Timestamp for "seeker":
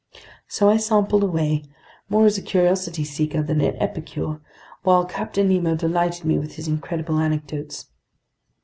3.03-3.43